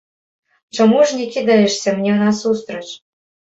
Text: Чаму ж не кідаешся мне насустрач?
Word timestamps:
Чаму 0.77 0.97
ж 1.11 1.19
не 1.19 1.27
кідаешся 1.37 1.95
мне 2.01 2.17
насустрач? 2.25 2.85